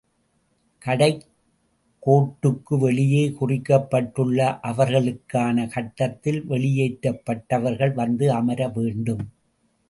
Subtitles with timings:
[0.81, 2.77] கடைக்கோட்டுக்கு
[2.77, 4.59] வெளியே குறிக்கப்பட்டுள்ள
[4.63, 9.23] அவர்களுக்கான கட்டத்தில் வெளியேற்றப் பட்டவர்கள் வந்து அமர வேண்டும்.